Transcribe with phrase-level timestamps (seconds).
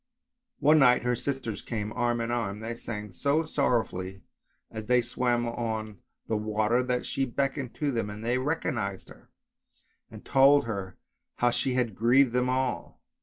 [0.57, 4.23] One night her sisters came arm in arm; they sang so sorrow fully
[4.71, 9.29] as they swam on the water that she beckoned to them and they recognised her,
[10.09, 10.97] and told her
[11.35, 12.99] how she had grieved them all.